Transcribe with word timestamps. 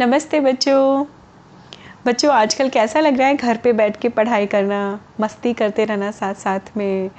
नमस्ते 0.00 0.38
बच्चों। 0.40 1.04
बच्चों 2.06 2.30
आजकल 2.32 2.68
कैसा 2.68 3.00
लग 3.00 3.18
रहा 3.18 3.26
है 3.28 3.34
घर 3.36 3.56
पे 3.56 3.72
बैठ 3.72 3.96
के 3.96 4.08
पढ़ाई 4.08 4.46
करना? 4.46 4.78
मस्ती 5.20 5.52
करते 5.52 5.84
रहना 5.84 6.10
साथ 6.10 6.34
साथ 6.34 6.76
में। 6.76 7.10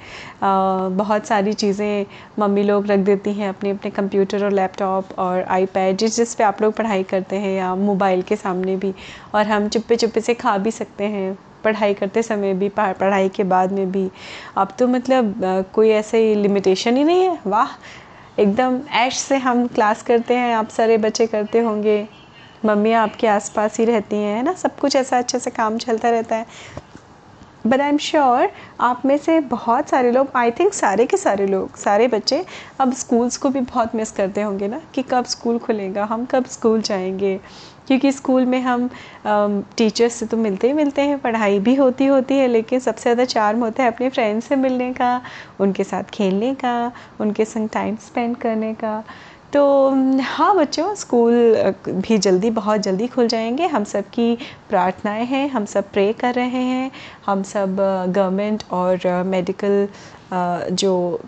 आ, 0.43 0.87
बहुत 0.89 1.25
सारी 1.25 1.53
चीज़ें 1.53 2.05
मम्मी 2.39 2.63
लोग 2.63 2.87
रख 2.87 2.99
देती 2.99 3.33
हैं 3.33 3.49
अपने 3.49 3.69
अपने 3.69 3.91
कंप्यूटर 3.91 4.45
और 4.45 4.51
लैपटॉप 4.51 5.11
और 5.19 5.41
आईपैड 5.43 5.97
जिस 5.97 6.15
जिस 6.15 6.33
पे 6.35 6.43
आप 6.43 6.61
लोग 6.61 6.73
पढ़ाई 6.73 7.03
करते 7.03 7.35
हैं 7.35 7.55
या 7.57 7.73
मोबाइल 7.75 8.21
के 8.21 8.35
सामने 8.35 8.75
भी। 8.75 8.93
और 9.35 9.45
हम 9.47 9.67
चुप्पे 9.67 9.95
चुप्पे 9.95 10.21
से 10.21 10.33
खा 10.33 10.57
भी 10.57 10.71
सकते 10.71 11.03
हैं 11.07 11.37
पढ़ाई 11.63 11.93
करते 11.93 12.23
समय 12.23 12.53
भी 12.53 12.69
पढ़ाई 12.69 13.29
के 13.29 13.43
बाद 13.43 13.71
में 13.71 13.91
भी। 13.91 14.09
अब 14.57 14.73
तो 14.79 14.87
मतलब 14.87 15.35
कोई 15.73 15.89
ऐसे 15.89 16.23
लिमिटेशन 16.35 16.97
ही 16.97 17.03
नहीं 17.03 17.23
है। 17.23 17.37
वाह! 17.47 17.67
एकदम 18.39 18.79
ऐश 18.95 19.17
से 19.17 19.37
हम 19.37 19.65
क्लास 19.67 20.01
करते 20.03 20.33
हैं 20.33 20.55
आप 20.55 20.69
सारे 20.69 20.97
बच्चे 20.97 21.27
करते 21.27 21.59
होंगे। 21.59 22.07
मम्मी 22.65 22.91
आपके 22.93 23.27
आसपास 23.27 23.79
ही 23.79 23.85
रहती 23.85 24.15
हैं, 24.15 24.35
है 24.37 24.43
ना? 24.43 24.53
सब 24.53 24.77
कुछ 24.79 24.95
ऐसा 24.95 25.17
अच्छे 25.17 25.39
से 25.39 25.51
काम 25.51 25.77
चलता 25.77 26.09
रहता 26.09 26.35
है। 26.35 26.45
बट 27.67 27.81
आई 27.81 27.89
एम 27.89 27.97
श्योर 27.97 28.49
आप 28.81 29.01
में 29.05 29.17
से 29.17 29.39
बहुत 29.39 29.89
सारे 29.89 30.11
लोग 30.11 30.27
आई 30.35 30.51
थिंक 30.51 30.73
सारे 30.73 31.05
के 31.05 31.17
सारे 31.17 31.45
लोग, 31.47 31.75
सारे 31.77 32.07
बच्चे 32.07 32.43
अब 32.79 32.93
स्कूल्स 32.93 33.37
को 33.37 33.49
भी 33.49 33.59
बहुत 33.61 33.95
मिस 33.95 34.11
करते 34.11 34.41
होंगे 34.41 34.67
ना, 34.67 34.81
कि 34.95 35.01
कब 35.01 35.25
स्कूल 35.25 35.57
खुलेगा, 35.59 36.05
हम 36.05 36.25
कब 36.25 36.45
स्कूल 36.45 36.81
जाएँगे। 36.81 37.39
क्योंकि 37.87 38.11
स्कूल 38.11 38.45
में 38.45 38.59
हम 38.61 38.89
टीचर्स 39.77 40.13
से 40.13 40.25
तो 40.25 40.37
मिलते 40.37 40.67
ही 40.67 40.73
मिलते 40.73 41.01
हैं, 41.01 41.17
पढ़ाई 41.19 41.59
भी 41.59 41.75
होती 41.75 42.05
होती 42.05 42.37
है, 42.37 42.47
लेकिन 42.47 42.79
सबसे 42.79 43.01
ज़्यादा 43.01 43.25
चार्म 43.25 43.59
होता 43.59 43.83
है 43.83 43.91
अपने 43.91 44.09
फ्रेंड्स 44.09 44.47
से 44.47 44.55
मिलने 44.55 44.91
का, 44.93 45.21
उनके 45.59 45.83
साथ 45.83 46.03
खेलने 46.03 46.53
का, 46.55 46.91
उनके 47.21 47.45
संग 47.45 47.69
टाइम 47.69 47.95
स्पेंड 47.97 48.35
करने 48.37 48.73
का। 48.73 49.03
तो 49.53 49.61
हाँ 50.23 50.55
बच्चों, 50.57 50.93
स्कूल 50.95 51.33
भी 51.87 52.17
जल्दी, 52.17 52.49
बहुत 52.49 52.81
जल्दी 52.81 53.07
खुल 53.07 53.27
जाएँगे। 53.27 53.65
हम 53.67 53.83
सब 53.83 54.09
की 54.09 54.35
प्रार्थनाएँ 54.69 55.25
हैं, 55.25 55.47
हम 55.49 55.65
सब 55.65 55.91
प्रे 55.93 56.11
कर 56.13 56.33
रहे 56.33 56.45
हैं। 56.45 56.91
हम 57.25 57.43
सब 57.43 57.75
गवर्नमेंट 58.09 58.63
और 58.71 59.23
मेडिकल 59.27 59.87
जो 60.73 61.19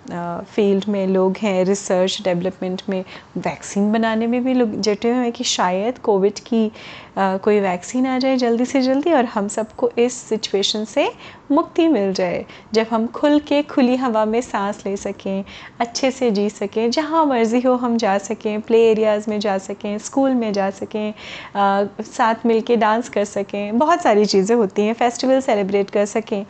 फ़ील्ड 0.56 0.86
में 0.90 1.06
लोग 1.08 1.38
हैं, 1.38 1.64
रिसर्च, 1.66 2.22
डेवलपमेंट 2.24 2.82
में 2.90 3.04
वैक्सीन 3.38 3.92
बनाने 3.92 4.28
में 4.28 4.44
भी 4.44 4.54
लोग 4.54 4.80
जटे 4.82 5.12
हुए 5.12 5.24
हैं 5.24 5.32
कि 5.32 5.44
शायद 5.44 5.98
कोविड 5.98 6.40
की 6.40 6.72
कोई 7.18 7.60
वैक्सीन 7.60 8.06
आ 8.08 8.18
जाए 8.20 8.38
जल्दी 8.38 8.66
से 8.66 8.82
जल्दी 8.82 9.12
और 9.14 9.26
हम 9.26 9.48
सबको 9.48 9.90
इस 10.00 10.14
सिचुएशन 10.20 10.86
से 10.86 11.08
मुक्ति 11.52 11.88
मिल 11.88 12.14
जाए। 12.14 12.46
जब 12.74 12.88
हम 12.92 13.06
खुल 13.08 13.40
के 13.40 13.62
खुली 13.64 13.96
हवा 13.96 14.24
में 14.26 14.40
सांस 14.42 14.82
ले 14.86 14.96
सकें 14.98 15.44
अच्छे 15.80 16.12
से 16.12 16.30
जी 16.32 16.50
सकें 16.50 16.90
जहाँ 16.92 17.26
मर्ज़ी 17.26 17.62
हो 17.62 17.76
हम 17.76 17.98
जा 17.98 18.18
सकें 18.18 18.62
प्ले 18.62 18.82
एरियाज़ 18.92 19.30
में 19.30 19.40
जा 19.40 19.58
सकें 19.58 19.98
स्कूल 20.00 20.32
में 20.34 20.52
जा 20.54 20.70
सकें 20.72 21.14
आ, 21.56 21.86
साथ 22.02 22.46
मिल 22.46 22.62
के 22.62 22.76
डांस 22.78 23.10
कर 23.10 23.26
सकें 23.26 23.78
बहुत 23.78 24.02
सारी 24.02 24.26
चीज़ें 24.26 24.56
होती 24.56 24.82
हैं 24.82 24.94
फेस्टिवल 24.94 25.40
सेलिब्रेट 25.42 25.90
कर 25.90 26.06
सकें। 26.06 26.46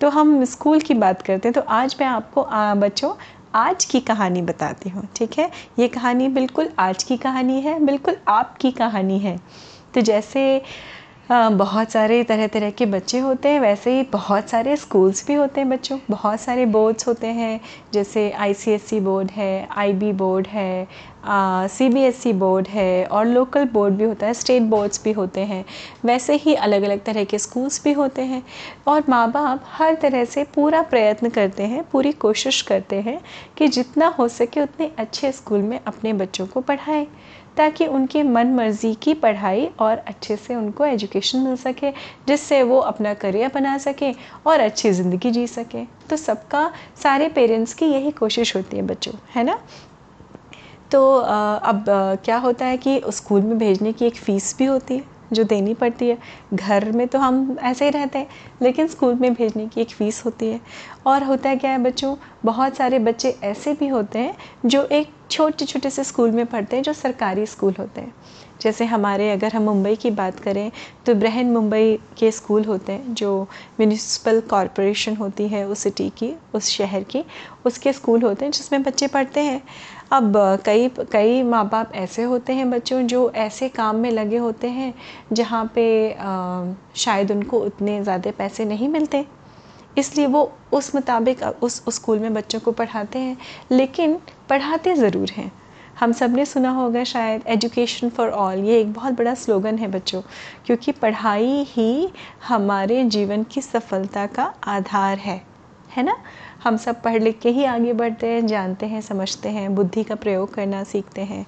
तो 0.00 0.08
हम 0.10 0.44
स्कूल 0.44 0.80
की 0.80 0.94
बात 0.94 1.22
करते 1.22 1.48
हैं 1.48 1.54
तो 1.54 1.60
आज 1.72 1.96
मैं 2.00 2.06
आपको 2.06 2.42
आ, 2.42 2.74
बच्चों 2.74 3.14
आज 3.56 3.84
की 3.84 4.00
कहानी 4.00 4.42
बताती 4.42 4.88
हूँ 4.90 5.08
ठीक 5.16 5.38
है? 5.38 5.50
ये 5.78 5.88
कहानी 5.88 6.28
बिल्कुल 6.30 6.68
आज 6.78 7.02
की 7.02 7.16
कहानी 7.16 7.60
है 7.60 7.78
बिल्कुल 7.84 8.16
आपकी 8.28 8.70
कहानी 8.72 9.18
है। 9.18 9.38
तो 9.94 10.00
जैसे 10.00 10.60
बहुत 11.30 11.90
सारे 11.90 12.22
तरह 12.24 12.46
तरह 12.46 12.70
के 12.70 12.86
बच्चे 12.86 13.18
होते 13.18 13.48
हैं, 13.48 13.60
वैसे 13.60 13.90
ही 13.90 14.02
बहुत 14.12 14.48
सारे 14.50 14.76
स्कूल्स 14.76 15.26
भी 15.26 15.34
होते 15.34 15.60
हैं 15.60 15.68
बच्चों। 15.70 15.98
बहुत 16.10 16.40
सारे 16.40 16.66
बोर्ड्स 16.66 17.06
होते 17.08 17.26
हैं, 17.28 17.60
जैसे 17.94 18.30
आई 18.32 18.54
बोर्ड 19.00 19.30
है 19.30 19.68
आईबी 19.76 20.12
बोर्ड 20.14 20.46
है 20.46 20.86
सीबीएसई 21.68 22.32
बोर्ड 22.32 22.68
है 22.68 23.04
और 23.06 23.26
लोकल 23.26 23.64
बोर्ड 23.64 23.94
भी 23.94 24.04
होता 24.04 24.26
है 24.26 24.34
स्टेट 24.34 24.62
बोर्ड्स 24.64 25.02
भी 25.04 25.12
होते 25.12 25.40
हैं। 25.42 25.64
वैसे 26.04 26.34
ही 26.36 26.54
अलग 26.56 26.82
अलग 26.82 27.02
तरह 27.04 27.24
के 27.24 27.38
स्कूल्स 27.38 27.82
भी 27.84 27.92
होते 27.92 28.22
हैं 28.22 28.42
और 28.88 29.04
माँ 29.08 29.30
बाप 29.32 29.64
हर 29.68 29.94
तरह 29.94 30.24
से 30.24 30.44
पूरा 30.54 30.82
प्रयत्न 30.84 31.28
करते 31.30 31.62
हैं, 31.62 31.84
पूरी 31.92 32.12
कोशिश 32.14 32.60
करते 32.62 33.00
हैं 33.00 33.20
कि 33.58 33.68
जितना 33.68 34.06
हो 34.18 34.28
सके 34.30 34.60
उतने 34.60 34.90
अच्छे 34.98 35.32
स्कूल 35.32 35.62
में 35.62 35.78
अपने 35.78 36.12
बच्चों 36.12 36.46
को 36.46 36.60
पढ़ाएँ, 36.62 37.06
ताकि 37.56 37.86
उनकी 37.86 38.22
मन 38.22 38.46
मर्ज़ी 38.54 38.94
की 38.94 39.14
पढ़ाई 39.14 39.68
और 39.80 39.98
अच्छे 39.98 40.36
से 40.36 40.54
उनको 40.54 40.84
एजुकेशन 40.84 41.38
मिल 41.38 41.56
सके, 41.56 41.90
जिससे 42.28 42.62
वो 42.62 42.78
अपना 42.80 43.14
करियर 43.14 43.50
बना 43.54 43.76
सके 43.78 44.12
और 44.46 44.60
अच्छी 44.60 44.90
ज़िंदगी 44.92 45.30
जी 45.30 45.46
सके। 45.46 45.84
तो 46.10 46.16
सबका, 46.16 46.70
सारे 47.02 47.28
पेरेंट्स 47.30 47.74
की 47.74 47.86
यही 47.86 48.10
कोशिश 48.12 48.56
होती 48.56 48.76
है 48.76 48.82
बच्चों, 48.84 49.14
है 49.34 49.44
ना? 49.44 49.58
तो 50.94 51.14
अब 51.14 51.84
क्या 52.24 52.36
होता 52.36 52.66
है 52.66 52.76
कि 52.76 53.00
स्कूल 53.12 53.40
में 53.42 53.56
भेजने 53.58 53.92
की 53.92 54.04
एक 54.06 54.16
फ़ीस 54.16 54.54
भी 54.58 54.64
होती 54.64 54.94
है, 54.94 55.02
जो 55.32 55.44
देनी 55.44 55.74
पड़ती 55.74 56.08
है। 56.08 56.18
घर 56.54 56.90
में 56.92 57.06
तो 57.08 57.18
हम 57.18 57.56
ऐसे 57.62 57.84
ही 57.84 57.90
रहते 57.90 58.18
हैं, 58.18 58.26
लेकिन 58.62 58.88
स्कूल 58.88 59.14
में 59.14 59.32
भेजने 59.34 59.66
की 59.66 59.80
एक 59.80 59.90
फ़ीस 59.90 60.24
होती 60.24 60.46
है। 60.46 60.60
और 61.06 61.24
होता 61.24 61.48
है 61.48 61.56
क्या 61.56 61.70
है 61.70 61.78
बच्चों, 61.78 62.14
बहुत 62.44 62.76
सारे 62.76 62.98
बच्चे 62.98 63.36
ऐसे 63.44 63.74
भी 63.74 63.88
होते 63.88 64.18
हैं, 64.18 64.36
जो 64.66 64.84
एक 64.84 65.10
छोटे 65.30 65.64
छोटे 65.64 65.90
से 65.90 66.04
स्कूल 66.04 66.30
में 66.30 66.44
पढ़ते 66.46 66.76
हैं, 66.76 66.82
जो 66.82 66.92
सरकारी 66.92 67.46
स्कूल 67.46 67.74
होते 67.78 68.00
हैं। 68.00 68.14
जैसे 68.60 68.84
हमारे, 68.84 69.30
अगर 69.30 69.52
हम 69.52 69.62
मुंबई 69.62 69.94
की 69.96 70.10
बात 70.10 70.38
करें 70.40 70.70
तो 71.06 71.14
ब्रहन 71.14 71.46
मुंबई 71.46 71.98
के 72.18 72.30
स्कूल 72.30 72.64
होते 72.64 72.92
हैं, 72.92 73.14
जो 73.14 73.42
म्यूनिसिपल 73.80 74.40
कॉरपोरेशन 74.40 75.16
होती 75.16 75.48
है 75.48 75.66
उस 75.68 75.78
सिटी 75.78 76.08
की, 76.10 76.32
उस 76.54 76.68
शहर 76.68 77.02
की, 77.02 77.24
उसके 77.66 77.92
स्कूल 77.92 78.22
होते 78.22 78.44
हैं, 78.44 78.52
जिसमें 78.52 78.82
बच्चे 78.82 79.06
पढ़ते 79.06 79.40
हैं। 79.40 79.60
अब 80.12 80.32
कई 80.66 80.88
कई 81.12 81.42
माँ 81.42 81.64
बाप 81.68 81.92
ऐसे 81.94 82.22
होते 82.22 82.52
हैं 82.52 82.68
बच्चों 82.70 83.00
जो 83.02 83.30
ऐसे 83.36 83.68
काम 83.68 83.96
में 83.96 84.10
लगे 84.10 84.36
होते 84.36 84.68
हैं 84.70 84.92
जहाँ 85.32 85.64
पे 85.74 85.86
शायद 86.96 87.30
उनको 87.32 87.58
उतने 87.60 88.02
ज़्यादा 88.02 88.30
पैसे 88.30 88.64
नहीं 88.64 88.88
मिलते। 88.88 89.24
इसलिए 89.98 90.26
वो 90.26 90.50
उस 90.72 90.94
मुताबिक 90.94 91.42
उस 91.62 91.82
स्कूल 91.94 92.18
में 92.18 92.32
बच्चों 92.34 92.60
को 92.60 92.72
पढ़ाते 92.72 93.18
हैं, 93.18 93.36
लेकिन 93.72 94.18
पढ़ाते 94.48 94.94
ज़रूर 94.94 95.30
हैं। 95.30 95.50
हम 96.00 96.12
सबने 96.12 96.44
सुना 96.46 96.70
होगा 96.70 97.04
शायद, 97.04 97.42
एजुकेशन 97.46 98.08
फॉर 98.08 98.30
ऑल 98.30 98.58
ये 98.58 98.80
एक 98.80 98.92
बहुत 98.92 99.12
बड़ा 99.12 99.34
स्लोगन 99.34 99.78
है 99.78 99.88
बच्चों, 99.88 100.22
क्योंकि 100.66 100.92
पढ़ाई 100.92 101.64
ही 101.68 102.08
हमारे 102.48 103.02
जीवन 103.06 103.42
की 103.44 103.60
सफलता 103.62 104.26
का 104.26 104.52
आधार 104.66 105.18
है। 105.18 105.40
है 105.96 106.02
ना? 106.02 106.16
हम 106.64 106.76
सब 106.76 107.00
पढ़ 107.02 107.22
लिख 107.22 107.38
के 107.40 107.48
ही 107.48 107.64
आगे 107.64 107.92
बढ़ते 107.92 108.26
हैं, 108.26 108.46
जानते 108.46 108.86
हैं, 108.86 109.00
समझते 109.00 109.48
हैं, 109.48 109.74
बुद्धि 109.74 110.04
का 110.04 110.14
प्रयोग 110.14 110.54
करना 110.54 110.82
सीखते 110.84 111.20
हैं। 111.20 111.46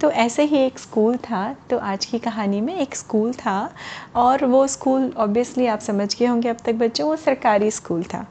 तो 0.00 0.10
ऐसे 0.10 0.42
ही 0.42 0.56
एक 0.56 0.78
स्कूल 0.78 1.16
था 1.16 1.56
तो 1.70 1.78
आज 1.78 2.04
की 2.04 2.18
कहानी 2.18 2.60
में 2.60 2.74
एक 2.76 2.94
स्कूल 2.94 3.32
था 3.32 3.72
और 4.16 4.44
वो 4.44 4.66
स्कूल 4.66 5.12
ऑब्वियसली 5.16 5.66
आप 5.66 5.80
समझ 5.80 6.14
गए 6.18 6.26
होंगे 6.26 6.48
अब 6.48 6.56
तक 6.64 6.74
बच्चों, 6.74 7.08
वो 7.08 7.16
सरकारी 7.16 7.70
स्कूल 7.70 8.02
था। 8.04 8.26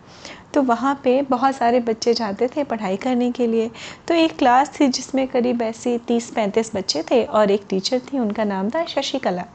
तो 0.53 0.61
वहाँ 0.61 0.99
पे 1.03 1.21
बहुत 1.21 1.55
सारे 1.55 1.79
बच्चे 1.79 2.13
जाते 2.13 2.47
थे 2.47 2.63
पढ़ाई 2.63 2.97
करने 2.97 3.31
के 3.31 3.47
लिए। 3.47 3.69
तो 4.07 4.13
एक 4.13 4.37
क्लास 4.37 4.71
थी 4.79 4.87
जिसमें 4.87 5.27
करीब 5.27 5.61
ऐसे 5.61 5.97
तीस 5.97 6.31
पैंतीस 6.31 6.75
बच्चे 6.75 7.03
थे 7.11 7.23
और 7.23 7.51
एक 7.51 7.65
टीचर 7.69 7.99
थी, 7.99 8.19
उनका 8.19 8.43
नाम 8.43 8.69
था 8.69 8.85
शशिकला। 8.85 9.45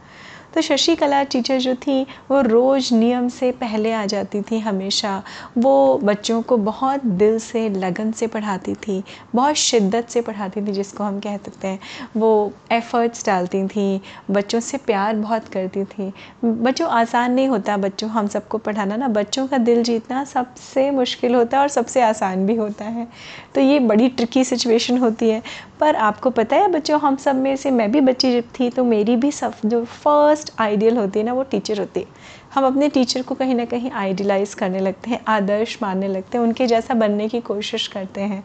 तो 0.54 0.60
शशिकला 0.60 1.22
टीचर 1.22 1.58
जो 1.58 1.74
थी, 1.74 2.02
वो 2.02 2.40
रोज़ 2.40 2.94
नियम 2.94 3.28
से 3.28 3.50
पहले 3.52 3.92
आ 3.92 4.04
जाती 4.06 4.40
थी 4.42 4.58
हमेशा। 4.58 5.22
वो 5.58 5.98
बच्चों 5.98 6.42
को 6.42 6.56
बहुत 6.56 7.04
दिल 7.04 7.38
से, 7.38 7.68
लगन 7.68 8.12
से 8.12 8.26
पढ़ाती 8.26 8.74
थी, 8.74 9.02
बहुत 9.34 9.54
शिद्दत 9.54 10.08
से 10.08 10.20
पढ़ाती 10.20 10.60
थी, 10.60 10.72
जिसको 10.72 11.04
हम 11.04 11.20
कह 11.20 11.36
सकते 11.36 11.68
हैं। 11.68 11.78
वो 12.16 12.52
एफ़र्ट्स 12.72 13.26
डालती 13.26 13.66
थी, 13.68 14.00
बच्चों 14.30 14.60
से 14.60 14.78
प्यार 14.78 15.14
बहुत 15.16 15.48
करती 15.48 15.84
थी। 15.84 16.12
बच्चों, 16.44 16.88
आसान 16.88 17.32
नहीं 17.32 17.48
होता 17.48 17.76
बच्चों, 17.76 18.10
हम 18.10 18.26
सबको 18.26 18.58
पढ़ाना 18.58 18.96
ना। 18.96 19.08
बच्चों 19.08 19.46
का 19.46 19.58
दिल 19.58 19.82
जीतना 19.82 20.24
सबसे 20.24 20.90
मुश्किल 20.90 21.34
होता 21.34 21.56
है 21.56 21.62
और 21.62 21.68
सबसे 21.68 22.02
आसान 22.02 22.46
भी 22.46 22.54
होता 22.54 22.84
है। 22.84 23.08
तो 23.54 23.60
ये 23.60 23.78
बड़ी 23.78 24.08
ट्रिकी 24.08 24.44
सिचुएशन 24.44 24.98
होती 24.98 25.30
है। 25.30 25.42
पर 25.82 25.96
आपको 25.96 26.30
पता 26.30 26.56
है, 26.56 26.68
बच्चों, 26.68 27.00
हम 27.00 27.16
सब 27.16 27.36
में 27.36 27.54
से 27.56 27.70
मैं 27.70 27.90
भी 27.92 28.00
बच्ची 28.00 28.32
जब 28.32 28.48
थी 28.60 28.68
तो 28.70 28.84
मेरी 28.84 29.16
भी 29.16 29.30
सब 29.32 29.54
जो 29.64 29.84
फ़र्स्ट 29.84 30.52
आइडियल 30.58 30.96
होती 30.96 31.18
है 31.18 31.24
ना, 31.24 31.32
वो 31.32 31.42
टीचर 31.42 31.78
होती 31.78 32.00
है। 32.00 32.06
हम 32.52 32.66
अपने 32.66 32.88
टीचर 32.88 33.22
को 33.22 33.34
कहीं 33.34 33.54
ना 33.54 33.64
कहीं 33.64 33.90
आइडियलाइज़ 33.90 34.54
करने 34.56 34.80
लगते 34.80 35.10
हैं, 35.10 35.20
आदर्श 35.28 35.78
मानने 35.82 36.08
लगते 36.08 36.38
हैं, 36.38 36.44
उनके 36.44 36.66
जैसा 36.66 36.94
बनने 36.94 37.28
की 37.28 37.40
कोशिश 37.40 37.86
करते 37.88 38.20
हैं, 38.20 38.42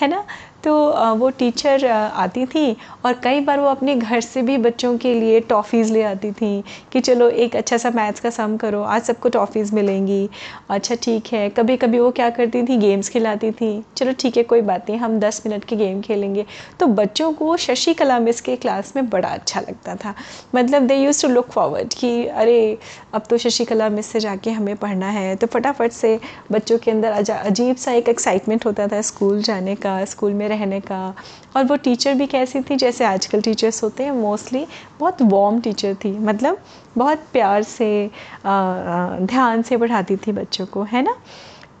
है 0.00 0.08
ना? 0.08 0.24
तो 0.64 0.72
वो 1.16 1.28
टीचर 1.30 1.84
आती 1.86 2.44
थी 2.46 2.76
और 3.04 3.12
कई 3.24 3.40
बार 3.40 3.60
वो 3.60 3.66
अपने 3.66 3.94
घर 3.94 4.20
से 4.20 4.42
भी 4.42 4.56
बच्चों 4.58 4.96
के 4.98 5.12
लिए 5.14 5.40
टॉफ़ीज़ 5.40 5.92
ले 5.92 6.02
आती 6.02 6.30
थी 6.32 6.62
कि 6.92 7.00
चलो 7.00 7.28
एक 7.28 7.54
अच्छा 7.56 7.76
सा 7.78 7.90
मैथ्स 7.90 8.20
का 8.20 8.30
सम 8.30 8.56
करो, 8.56 8.82
आज 8.82 9.02
सबको 9.02 9.28
टॉफ़ीज़ 9.28 9.74
मिलेंगी 9.74 10.28
अच्छा 10.70 10.94
ठीक 11.02 11.32
है। 11.32 11.48
कभी 11.50 11.76
कभी 11.76 11.98
वो 11.98 12.10
क्या 12.10 12.30
करती 12.30 12.62
थी 12.62 12.76
गेम्स 12.76 13.08
खिलाती 13.08 13.50
थी, 13.50 13.82
चलो 13.96 14.12
ठीक 14.20 14.36
है, 14.36 14.42
कोई 14.42 14.60
बात 14.62 14.90
नहीं, 14.90 14.98
हम 15.00 15.18
दस 15.20 15.42
मिनट 15.46 15.64
के 15.64 15.76
गेम 15.76 16.00
खेलेंगे। 16.00 16.44
तो 16.80 16.86
बच्चों 16.86 17.32
को 17.32 17.56
शशि 17.56 17.94
कला 17.94 18.18
मिस 18.18 18.40
के 18.40 18.56
क्लास 18.56 18.92
में 18.96 19.08
बड़ा 19.10 19.28
अच्छा 19.28 19.60
लगता 19.60 19.94
था। 19.96 20.14
मतलब 20.54 20.86
they 20.86 20.96
use 20.96 21.22
to 21.22 21.28
look 21.28 21.50
forward 21.50 21.94
कि 21.94 22.26
अरे, 22.26 22.78
अब 23.14 23.22
तो 23.30 23.35
शशि 23.38 23.64
कला 23.64 23.88
मिस 23.88 24.06
से 24.06 24.20
जाके 24.20 24.50
हमें 24.50 24.76
पढ़ना 24.76 25.08
है। 25.10 25.34
तो 25.36 25.46
फटाफट 25.46 25.92
से 25.92 26.18
बच्चों 26.52 26.78
के 26.78 26.90
अंदर 26.90 27.12
अजीब 27.30 27.76
सा 27.76 27.92
एक 27.92 28.08
एक्साइटमेंट 28.08 28.66
होता 28.66 28.86
था 28.88 29.00
स्कूल 29.02 29.42
जाने 29.42 29.74
का, 29.74 30.04
स्कूल 30.04 30.32
में 30.32 30.48
रहने 30.48 30.80
का। 30.82 31.14
और 31.56 31.64
वो 31.64 31.76
टीचर 31.78 32.14
भी 32.14 32.26
कैसी 32.26 32.60
थी, 32.60 32.76
जैसे 32.76 33.04
आजकल 33.04 33.40
टीचर्स 33.40 33.82
होते 33.82 34.04
हैं 34.04 34.12
मोस्टली 34.12 34.66
बहुत 35.00 35.22
वार्म 35.22 35.60
टीचर 35.60 35.94
थी। 35.94 36.18
मतलब 36.20 36.58
बहुत 36.96 37.22
प्यार 37.32 37.62
से 37.64 38.10
ध्यान 38.46 39.62
से 39.62 39.76
पढ़ाती 39.76 40.16
थी 40.16 40.32
बच्चों 40.32 40.66
को, 40.66 40.82
है 40.82 41.02
ना? 41.02 41.16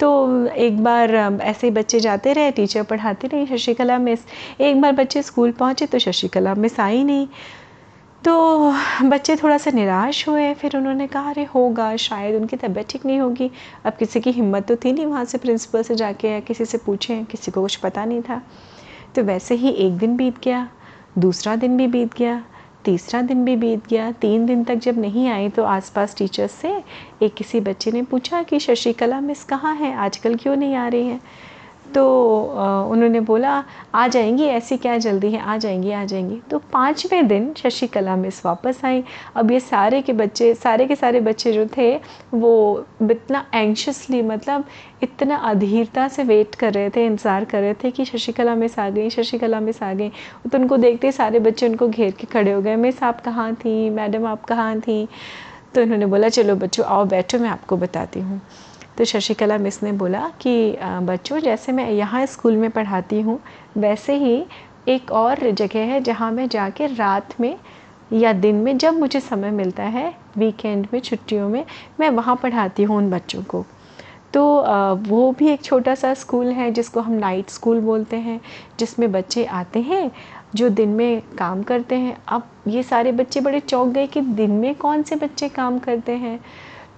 तो 0.00 0.46
एक 0.46 0.82
बार 0.84 1.14
ऐसे 1.42 1.70
बच्चे 1.70 2.00
जाते 2.00 2.32
रहे 2.32 2.50
टीचर 2.50 2.82
पढ़ाती 2.82 3.26
रही, 3.26 3.46
शशिकला 3.48 3.98
मिस 3.98 4.24
एक 4.60 4.80
बार 4.80 4.92
बच्चे 4.94 5.22
स्कूल 5.22 5.50
पहुँचे 5.52 5.86
तो 5.86 5.98
शशिकला 5.98 6.54
मिस 6.54 6.78
आई 6.80 7.02
नहीं। 7.04 7.26
तो 8.26 8.74
बच्चे 9.02 9.36
थोड़ा 9.36 9.58
सा 9.58 9.70
निराश 9.70 10.28
हुए, 10.28 10.54
फिर 10.54 10.76
उन्होंने 10.76 11.06
कहा, 11.06 11.30
अरे, 11.30 11.44
होगा, 11.44 11.96
शायद 11.96 12.36
उनकी 12.36 12.56
तबीयत 12.56 12.88
ठीक 12.88 13.06
नहीं 13.06 13.18
होगी। 13.18 13.50
अब 13.84 13.92
किसी 13.92 14.20
की 14.20 14.30
हिम्मत 14.30 14.66
तो 14.66 14.76
थी 14.76 14.92
नहीं 14.92 15.06
वहाँ 15.06 15.24
से 15.24 15.38
प्रिंसिपल 15.38 15.82
से 15.82 15.94
जाके 15.94 16.28
या 16.28 16.40
किसी 16.40 16.64
से 16.64 16.78
पूछें, 16.78 17.24
किसी 17.24 17.50
को 17.50 17.62
कुछ 17.62 17.76
पता 17.76 18.04
नहीं 18.04 18.22
था। 18.22 18.42
तो 19.14 19.22
वैसे 19.22 19.54
ही 19.54 19.68
एक 19.68 19.92
दिन 19.92 20.16
बीत 20.16 20.34
गया, 20.44 20.68
दूसरा 21.18 21.56
दिन 21.56 21.76
भी 21.76 21.86
बीत 21.86 22.14
गया, 22.14 22.44
तीसरा 22.84 23.22
दिन 23.22 23.44
भी 23.44 23.56
बीत 23.56 23.86
गया। 23.88 24.12
तीन 24.12 24.46
दिन 24.46 24.64
तक 24.64 24.74
जब 24.74 24.98
नहीं 24.98 25.28
आई 25.28 25.48
तो 25.48 25.64
आसपास 25.64 26.16
टीचर्स 26.18 26.52
से 26.52 26.82
एक 27.22 27.34
किसी 27.34 27.60
बच्चे 27.60 27.92
ने 27.92 28.02
पूछा 28.02 28.42
कि, 28.42 28.60
शशिकला, 28.60 29.20
मिस 29.20 29.44
कहाँ 29.44 29.74
है? 29.74 29.96
आजकल 29.96 30.34
क्यों 30.34 30.56
नहीं 30.56 30.74
आ 30.74 30.88
रही 30.88 31.06
हैं? 31.06 31.20
तो 31.94 32.04
उन्होंने 32.90 33.20
बोला, 33.20 33.62
आ 33.94 34.06
जाएँगी, 34.08 34.44
ऐसी 34.44 34.76
क्या 34.76 34.96
जल्दी 34.98 35.30
है? 35.32 35.40
आ 35.40 35.56
जाएँगी 35.56 35.92
आ 35.92 36.04
जाएँगी। 36.04 36.40
तो 36.50 36.58
पाँचवें 36.72 37.26
दिन 37.28 37.52
शशिकला 37.54 38.16
मिस 38.16 38.44
वापस 38.46 38.80
आई। 38.84 39.02
अब 39.36 39.50
ये 39.50 39.60
सारे 39.60 40.00
के 40.02 40.12
बच्चे, 40.12 40.52
सारे 40.54 40.86
के 40.86 40.96
सारे 40.96 41.20
बच्चे 41.20 41.52
जो 41.52 41.66
थे, 41.76 41.94
वो 42.34 42.84
इतना 43.02 43.44
एंशसली 43.54 44.22
मतलब 44.22 44.64
इतना 45.02 45.36
अधीरता 45.44 46.08
से 46.08 46.24
वेट 46.24 46.54
कर 46.54 46.72
रहे 46.72 46.90
थे, 46.90 47.06
इंतज़ार 47.06 47.44
कर 47.44 47.60
रहे 47.60 47.74
थे 47.74 47.90
कि 47.90 48.04
शशिकला 48.04 48.54
मिस 48.54 48.78
आ 48.78 48.88
गई, 48.90 49.10
शशिकला 49.10 49.60
मिस 49.60 49.82
आ 49.82 49.92
गई। 49.92 50.08
तो 50.52 50.58
उनको 50.58 50.76
देखते 50.76 51.06
ही 51.06 51.12
सारे 51.12 51.38
बच्चे 51.38 51.68
उनको 51.68 51.88
घेर 51.88 52.10
के 52.10 52.26
खड़े 52.26 52.52
हो 52.52 52.60
गए, 52.60 52.76
मिस, 52.76 53.02
आप 53.02 53.20
कहाँ 53.20 53.54
थी? 53.54 53.90
मैडम, 53.90 54.26
आप 54.26 54.44
कहाँ 54.44 54.78
थी? 54.80 55.06
तो 55.74 55.82
इन्होंने 55.82 56.06
बोला, 56.06 56.28
चलो 56.28 56.54
बच्चों, 56.56 56.84
आओ 56.86 57.04
बैठो, 57.04 57.38
मैं 57.38 57.48
आपको 57.48 57.76
बताती 57.76 58.20
हूँ। 58.20 58.40
तो 58.98 59.04
शशिकला 59.04 59.58
मिस 59.58 59.82
ने 59.82 59.92
बोला 59.92 60.28
कि 60.40 60.76
बच्चों, 60.82 61.38
जैसे 61.38 61.72
मैं 61.72 61.90
यहाँ 61.90 62.24
स्कूल 62.26 62.56
में 62.56 62.70
पढ़ाती 62.70 63.20
हूँ, 63.20 63.38
वैसे 63.76 64.14
ही 64.16 64.44
एक 64.88 65.10
और 65.12 65.50
जगह 65.50 65.84
है 65.84 66.00
जहाँ 66.00 66.30
मैं 66.32 66.48
जाके 66.48 66.86
रात 66.86 67.40
में 67.40 67.56
या 68.12 68.32
दिन 68.32 68.54
में 68.54 68.76
जब 68.78 68.98
मुझे 68.98 69.20
समय 69.20 69.50
मिलता 69.50 69.82
है, 69.82 70.12
वीकेंड 70.38 70.86
में, 70.92 71.00
छुट्टियों 71.00 71.48
में, 71.48 71.64
मैं 72.00 72.10
वहाँ 72.10 72.36
पढ़ाती 72.36 72.82
हूँ 72.82 72.96
उन 72.96 73.10
बच्चों 73.10 73.42
को। 73.42 73.64
तो 74.34 74.44
वो 75.08 75.30
भी 75.32 75.48
एक 75.48 75.62
छोटा 75.64 75.94
सा 75.94 76.12
स्कूल 76.14 76.46
है 76.46 76.70
जिसको 76.70 77.00
हम 77.00 77.12
नाइट 77.12 77.50
स्कूल 77.50 77.80
बोलते 77.80 78.16
हैं, 78.16 78.40
जिसमें 78.78 79.10
बच्चे 79.12 79.44
आते 79.44 79.80
हैं, 79.80 80.10
जो 80.54 80.68
दिन 80.68 80.88
में 80.88 81.22
काम 81.38 81.62
करते 81.62 81.94
हैं। 81.94 82.16
अब 82.28 82.48
ये 82.68 82.82
सारे 82.82 83.12
बच्चे 83.12 83.40
बड़े 83.40 83.60
चौंक 83.60 83.92
गए 83.94 84.06
कि 84.06 84.20
दिन 84.20 84.50
में 84.52 84.74
कौन 84.74 85.02
से 85.02 85.16
बच्चे 85.16 85.48
काम 85.48 85.78
करते 85.78 86.12
हैं? 86.14 86.38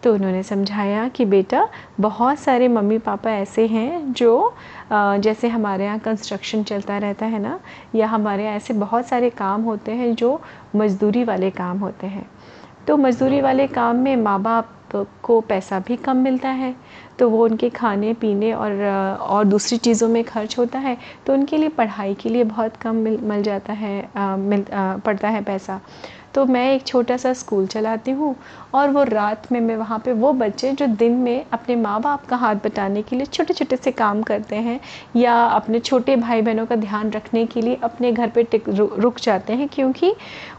तो 0.02 0.12
उन्होंने 0.14 0.42
समझाया 0.42 1.06
कि 1.08 1.24
बेटा, 1.24 1.68
बहुत 2.00 2.38
सारे 2.38 2.68
मम्मी 2.68 2.98
पापा 2.98 3.30
ऐसे 3.32 3.66
हैं 3.66 4.12
जो 4.12 4.54
जैसे 4.92 5.48
हमारे 5.48 5.84
यहाँ 5.84 5.98
कंस्ट्रक्शन 5.98 6.62
चलता 6.62 6.98
रहता 6.98 7.26
है 7.26 7.38
ना, 7.38 7.58
या 7.94 8.06
हमारे 8.06 8.44
यहाँ 8.44 8.56
ऐसे 8.56 8.74
बहुत 8.74 9.06
सारे 9.06 9.30
काम 9.30 9.62
होते 9.62 9.92
हैं 9.92 10.14
जो 10.14 10.40
मज़दूरी 10.76 11.24
वाले 11.24 11.50
काम 11.50 11.78
होते 11.78 12.06
हैं। 12.06 12.28
तो 12.86 12.96
मज़दूरी 12.96 13.40
वाले 13.40 13.66
काम 13.68 13.96
में 13.96 14.14
माँ 14.16 14.40
बाप 14.42 14.74
को 15.22 15.40
पैसा 15.40 15.78
भी 15.78 15.96
कम 15.96 16.16
मिलता 16.16 16.48
है 16.50 16.74
तो 17.18 17.28
वो 17.30 17.44
उनके 17.44 17.70
खाने 17.70 18.12
पीने 18.14 18.52
और 18.52 18.82
और 19.20 19.44
दूसरी 19.44 19.78
चीज़ों 19.78 20.08
में 20.08 20.22
खर्च 20.24 20.58
होता 20.58 20.78
है 20.78 20.96
तो 21.26 21.32
उनके 21.32 21.56
लिए 21.56 21.68
पढ़ाई 21.78 22.14
के 22.14 22.28
लिए 22.28 22.44
बहुत 22.44 22.76
कम 22.76 22.96
मिल 22.96 23.18
मिल 23.22 23.42
जाता 23.42 23.72
है 23.72 24.08
आ, 24.16 24.36
मिल 24.36 24.64
आ, 24.72 24.96
पड़ता 24.96 25.28
है 25.28 25.42
पैसा। 25.44 25.80
तो 26.34 26.44
मैं 26.46 26.64
एक 26.72 26.86
छोटा 26.86 27.16
सा 27.16 27.32
स्कूल 27.32 27.66
चलाती 27.66 28.10
हूँ 28.10 28.34
और 28.74 28.88
वो 28.90 29.02
रात 29.02 29.50
में 29.52 29.60
मैं 29.60 29.76
वहाँ 29.76 29.98
पे 29.98 30.12
वो 30.12 30.32
बच्चे 30.32 30.72
जो 30.72 30.86
दिन 30.86 31.12
में 31.18 31.44
अपने 31.52 31.76
माँ 31.76 32.00
बाप 32.00 32.26
का 32.26 32.36
हाथ 32.36 32.56
बटाने 32.64 33.02
के 33.02 33.16
लिए 33.16 33.26
छोटे 33.26 33.54
छोटे 33.54 33.76
से 33.76 33.92
काम 33.92 34.22
करते 34.22 34.56
हैं 34.56 34.78
या 35.16 35.34
अपने 35.44 35.78
छोटे 35.80 36.16
भाई 36.16 36.42
बहनों 36.42 36.66
का 36.66 36.76
ध्यान 36.76 37.10
रखने 37.10 37.44
के 37.46 37.62
लिए 37.62 37.78
अपने 37.82 38.12
घर 38.12 38.30
पे 38.30 38.42
टिक 38.42 38.68
रुक 38.68 39.20
जाते 39.20 39.52
हैं 39.52 39.68
क्योंकि 39.68 40.12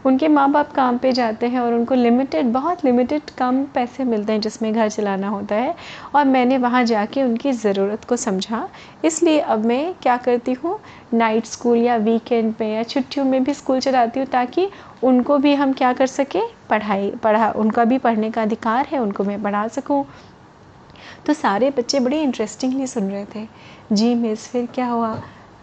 उनके 0.06 0.28
माँ 0.28 0.50
बाप 0.52 0.72
काम 0.72 0.98
पे 0.98 1.12
जाते 1.12 1.46
हैं 1.46 1.60
और 1.60 1.74
उनको 1.74 1.94
लिमिटेड 1.94 2.52
बहुत 2.52 2.84
लिमिटेड 2.84 3.30
कम 3.38 3.62
पैसे 3.74 4.04
मिलते 4.04 4.32
हैं 4.32 4.40
जिसमें 4.40 4.72
घर 4.72 4.88
चलाना 4.88 5.28
होता 5.28 5.54
है। 5.54 5.74
और 6.14 6.24
मैंने 6.24 6.49
वहाँ 6.58 6.82
जाके 6.84 7.22
उनकी 7.22 7.52
ज़रूरत 7.52 8.04
को 8.04 8.16
समझा। 8.16 8.68
इसलिए 9.04 9.38
अब 9.40 9.64
मैं 9.66 9.94
क्या 10.02 10.16
करती 10.16 10.52
हूँ? 10.52 10.78
नाइट 11.14 11.46
स्कूल 11.46 11.78
या 11.78 11.96
वीकेंड 11.96 12.54
में 12.60 12.74
या 12.74 12.82
छुट्टियों 12.82 13.24
में 13.24 13.42
भी 13.44 13.54
स्कूल 13.54 13.80
चलाती 13.80 14.20
हूँ 14.20 14.26
ताकि 14.28 14.68
उनको 15.02 15.38
भी 15.38 15.54
हम 15.54 15.72
क्या 15.72 15.92
कर 15.92 16.06
सकें? 16.06 16.42
पढ़ाई, 16.70 17.10
पढ़ा, 17.22 17.50
उनका 17.50 17.84
भी 17.84 17.98
पढ़ने 17.98 18.30
का 18.30 18.42
अधिकार 18.42 18.86
है, 18.86 18.98
उनको 18.98 19.24
मैं 19.24 19.42
पढ़ा 19.42 19.66
सकूँ। 19.68 20.04
तो 21.26 21.32
सारे 21.32 21.70
बच्चे 21.70 22.00
बड़े 22.00 22.22
इंटरेस्टिंगली 22.22 22.86
सुन 22.86 23.10
रहे 23.10 23.24
थे। 23.34 23.46
जी 23.92 24.14
मिस 24.14 24.48
फिर 24.48 24.66
क्या 24.74 24.86
हुआ? 24.86 25.14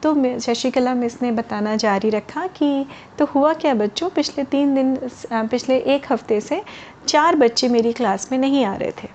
तो 0.04 0.40
शशिकला 0.40 0.94
मिस 0.94 1.22
ने 1.22 1.31
बताना 1.31 1.75
जारी 1.75 2.10
रखा 2.10 2.45
कि 2.48 2.86
तो 3.19 3.25
हुआ 3.25 3.54
क्या 3.54 3.74
बच्चों? 3.74 4.10
पिछले 4.10 4.44
तीन 4.44 4.74
दिन 4.75 4.95
पिछले 5.33 5.78
एक 5.95 6.12
हफ़्ते 6.12 6.40
से 6.42 6.62
चार 7.07 7.36
बच्चे 7.36 7.69
मेरी 7.69 7.94
क्लास 7.94 8.31
में 8.31 8.38
नहीं 8.40 8.66
आ 8.66 8.75
रहे 8.75 8.92
थे। 8.92 9.10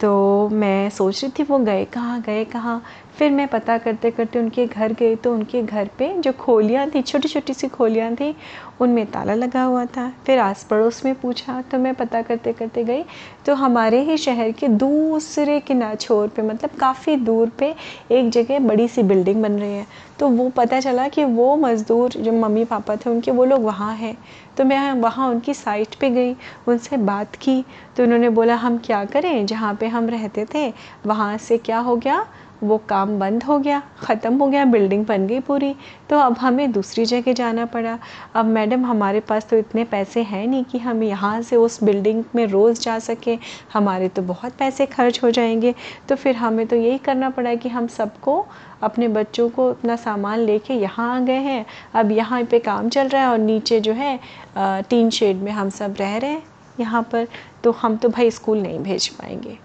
तो 0.00 0.48
मैं 0.48 0.88
सोच 0.90 1.22
रही 1.24 1.32
थी, 1.38 1.42
वो 1.42 1.58
गए 1.58 1.84
कहाँ 1.84 2.20
गए 2.22 2.44
कहाँ? 2.44 2.82
फिर 3.18 3.30
मैं 3.30 3.46
पता 3.48 3.76
करते 3.78 4.10
करते 4.10 4.38
उनके 4.38 4.66
घर 4.66 4.92
गई 4.92 5.16
तो 5.16 5.32
उनके 5.34 5.62
घर 5.62 5.88
पे 5.98 6.12
जो 6.22 6.32
खोलियाँ 6.32 6.86
थी 6.90 7.02
छोटी 7.02 7.28
छोटी 7.28 7.54
सी 7.54 7.68
खोलियाँ 7.68 8.14
थी 8.16 8.34
उनमें 8.80 9.04
ताला 9.06 9.34
लगा 9.34 9.62
हुआ 9.62 9.84
था। 9.86 10.12
फिर 10.26 10.38
आस 10.38 10.64
पड़ोस 10.64 11.04
में 11.04 11.14
पूछा 11.14 11.60
तो 11.62 11.78
मैं 11.78 11.94
पता 11.94 12.22
करते 12.22 12.52
करते 12.52 12.84
गई 12.84 13.02
तो 13.46 13.54
हमारे 13.54 14.00
ही 14.00 14.16
शहर 14.16 14.50
के 14.52 14.68
दूसरे 14.68 15.58
किना 15.60 15.94
छोर 15.94 16.28
पे 16.28 16.42
मतलब 16.42 16.70
काफ़ी 16.70 17.16
दूर 17.16 17.48
पे 17.58 17.74
एक 18.10 18.30
जगह 18.30 18.58
बड़ी 18.58 18.88
सी 18.88 19.02
बिल्डिंग 19.02 19.42
बन 19.42 19.52
रही 19.52 19.72
है। 19.72 19.86
तो 20.18 20.28
वो 20.28 20.48
पता 20.48 20.80
चला 20.80 21.08
कि 21.08 21.24
वो 21.24 21.56
मज़दूर 21.56 22.10
जो 22.12 22.32
मम्मी 22.32 22.64
पापा 22.64 22.96
थे 22.96 23.10
उनके, 23.10 23.30
वो 23.30 23.44
लोग 23.44 23.62
वहाँ 23.62 23.94
हैं। 23.94 24.16
तो 24.56 24.64
मैं 24.64 24.92
वहाँ 24.92 25.28
उनकी 25.28 25.54
साइट 25.54 25.94
पे 25.94 26.10
गई, 26.10 26.34
उनसे 26.68 26.96
बात 26.96 27.36
की। 27.36 27.64
तो 27.96 28.02
उन्होंने 28.02 28.28
बोला, 28.28 28.54
हम 28.54 28.78
क्या 28.78 29.04
करें? 29.04 29.46
जहाँ 29.46 29.74
पे 29.74 29.86
हम 29.86 30.08
रहते 30.08 30.46
थे, 30.54 30.72
वहाँ 31.06 31.36
से 31.38 31.58
क्या 31.58 31.78
हो 31.78 31.96
गया? 31.96 32.24
वो 32.62 32.76
काम 32.88 33.18
बंद 33.18 33.44
हो 33.44 33.58
गया, 33.58 33.82
ख़त्म 33.98 34.38
हो 34.38 34.46
गया, 34.46 34.64
बिल्डिंग 34.64 35.04
बन 35.06 35.26
गई 35.26 35.40
पूरी। 35.40 35.74
तो 36.10 36.18
अब 36.18 36.36
हमें 36.38 36.70
दूसरी 36.72 37.04
जगह 37.04 37.32
जाना 37.32 37.66
पड़ा। 37.66 37.98
अब 38.34 38.44
मैडम, 38.46 38.84
हमारे 38.86 39.20
पास 39.20 39.46
तो 39.48 39.56
इतने 39.56 39.84
पैसे 39.84 40.22
हैं 40.22 40.46
नहीं 40.46 40.64
कि 40.64 40.78
हम 40.78 41.02
यहाँ 41.02 41.40
से 41.42 41.56
उस 41.56 41.82
बिल्डिंग 41.84 42.24
में 42.34 42.46
रोज़ 42.46 42.80
जा 42.80 42.98
सकें। 42.98 43.38
हमारे 43.72 44.08
तो 44.08 44.22
बहुत 44.22 44.52
पैसे 44.52 44.86
खर्च 44.86 45.22
हो 45.22 45.30
जाएँगे। 45.30 45.74
तो 46.08 46.16
फिर 46.16 46.36
हमें 46.36 46.66
तो 46.66 46.76
यही 46.76 46.98
करना 46.98 47.30
पड़ा 47.30 47.54
कि 47.54 47.68
हम 47.68 47.86
सबको, 47.88 48.44
अपने 48.82 49.08
बच्चों 49.08 49.48
को 49.48 49.68
अपना 49.70 49.96
सामान 49.96 50.38
लेके 50.38 50.74
यहाँ 50.74 51.14
आ 51.16 51.20
गए 51.20 51.38
हैं। 51.40 51.64
अब 51.94 52.12
यहाँ 52.12 52.42
पे 52.42 52.58
काम 52.58 52.88
चल 52.88 53.08
रहा 53.08 53.22
है 53.22 53.28
और 53.28 53.38
नीचे 53.38 53.80
जो 53.80 53.92
है 53.92 54.18
टीन 54.58 55.10
शेड 55.10 55.36
में 55.36 55.52
हम 55.52 55.70
सब 55.70 55.94
रह 56.00 56.16
रहे 56.16 56.30
हैं 56.30 56.42
यहाँ 56.80 57.02
पर। 57.12 57.26
तो 57.64 57.72
हम 57.72 57.96
तो 57.96 58.08
भाई 58.08 58.30
स्कूल 58.30 58.58
नहीं 58.58 58.78
भेज 58.78 59.08
पाएँगे। 59.08 59.58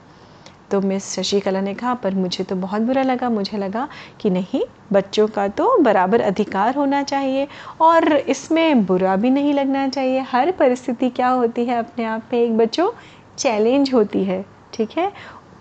तो 0.72 0.80
मिस 0.82 1.12
शशिकला 1.14 1.62
ने 1.62 1.74
कहा, 1.74 1.94
पर 1.94 2.14
मुझे 2.14 2.44
तो 2.44 2.56
बहुत 2.56 2.82
बुरा 2.82 3.04
लगा, 3.04 3.30
मुझे 3.30 3.58
लगा 3.58 3.88
कि 4.22 4.30
नहीं, 4.30 4.62
बच्चों 4.94 5.28
का 5.28 5.48
तो 5.48 5.78
बराबर 5.78 6.22
अधिकार 6.22 6.76
होना 6.76 7.04
चाहिए 7.04 7.48
और 7.82 8.14
इसमें 8.14 8.86
बुरा 8.86 9.16
भी 9.16 9.30
नहीं 9.30 9.54
लगना 9.54 9.88
चाहिए। 9.88 10.20
हर 10.22 10.52
परिस्थिति 10.52 11.10
क्या 11.10 11.30
होती 11.30 11.66
है 11.66 11.78
अपने 11.78 12.06
आप 12.06 12.30
में? 12.34 12.40
एक 12.42 12.58
बच्चों 12.58 12.90
चैलेंज 13.38 13.94
होती 13.94 14.24
है, 14.24 14.44
ठीक 14.74 14.98
है? 14.98 15.12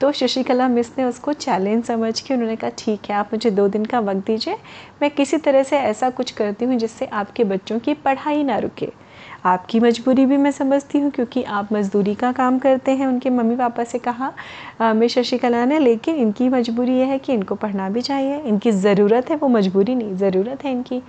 तो 0.00 0.10
शशिकला 0.12 0.66
मिस 0.68 0.88
ने 0.98 1.04
उसको 1.04 1.32
चैलेंज 1.32 1.84
समझ 1.84 2.20
के 2.20 2.34
उन्होंने 2.34 2.56
कहा, 2.56 2.70
ठीक 2.78 3.00
है, 3.10 3.16
आप 3.16 3.30
मुझे 3.32 3.50
दो 3.50 3.68
दिन 3.68 3.84
का 3.84 4.00
वक्त 4.00 4.26
दीजिए। 4.26 4.56
मैं 5.02 5.10
किसी 5.10 5.36
तरह 5.36 5.62
से 5.62 5.78
ऐसा 5.78 6.10
कुछ 6.10 6.30
करती 6.30 6.64
हूँ 6.64 6.78
जिससे 6.78 7.06
आपके 7.06 7.44
बच्चों 7.44 7.78
की 7.78 7.94
पढ़ाई 7.94 8.42
ना 8.42 8.56
रुके। 8.58 8.88
आपकी 9.44 9.80
मजबूरी 9.80 10.24
भी 10.26 10.36
मैं 10.36 10.50
समझती 10.50 10.98
हूँ, 10.98 11.10
क्योंकि 11.10 11.42
आप 11.42 11.72
मज़दूरी 11.72 12.14
का 12.14 12.30
काम 12.32 12.58
करते 12.58 12.92
हैं, 12.92 13.06
उनके 13.06 13.30
मम्मी 13.30 13.56
पापा 13.56 13.84
से 13.84 13.98
कहा 13.98 14.32
मैं 14.92 15.08
शशिकला 15.08 15.64
ने, 15.64 15.78
लेकिन 15.78 16.16
इनकी 16.16 16.48
मजबूरी 16.48 16.98
यह 16.98 17.06
है 17.06 17.18
कि 17.18 17.32
इनको 17.32 17.54
पढ़ना 17.54 17.88
भी 17.90 18.00
चाहिए, 18.02 18.38
इनकी 18.38 18.70
ज़रूरत 18.72 19.30
है, 19.30 19.36
वो 19.36 19.48
मजबूरी 19.48 19.94
नहीं, 19.94 20.14
ज़रूरत 20.16 20.64
है 20.64 20.72
इनकी। 20.72 21.02